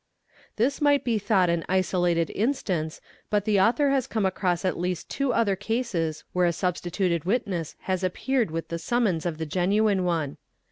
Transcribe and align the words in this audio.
This 0.55 0.81
might 0.81 1.03
be 1.03 1.19
thought 1.19 1.47
an 1.47 1.63
isolated 1.69 2.31
instance 2.31 3.01
but 3.29 3.45
the 3.45 3.61
author 3.61 3.91
has 3.91 4.07
come 4.07 4.25
~ 4.25 4.25
across 4.25 4.65
at 4.65 4.79
least 4.79 5.11
two 5.11 5.31
other 5.31 5.55
cases 5.55 6.23
where 6.33 6.47
a 6.47 6.53
substituted 6.53 7.23
witness 7.23 7.75
has 7.81 8.01
appeare 8.03 8.45
with 8.49 8.69
the 8.69 8.79
summons 8.79 9.27
of 9.27 9.37
the 9.37 9.45
genuine 9.45 10.03
one. 10.03 10.37